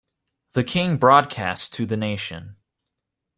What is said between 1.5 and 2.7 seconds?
to the nation.